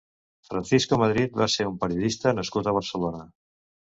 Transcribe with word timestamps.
Francisco 0.47 0.97
Madrid 1.01 1.35
va 1.41 1.47
ser 1.57 1.67
un 1.71 1.77
periodista 1.85 2.35
nascut 2.39 2.69
a 2.69 2.73
Barcelona. 2.79 3.21